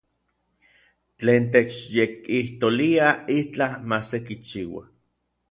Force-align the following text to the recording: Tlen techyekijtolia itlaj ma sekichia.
Tlen 1.19 1.43
techyekijtolia 1.55 3.11
itlaj 3.37 3.71
ma 3.87 3.99
sekichia. 4.09 4.83